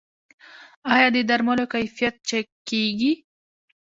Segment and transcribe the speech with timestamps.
[0.93, 3.11] آیا د درملو کیفیت چک کیږي؟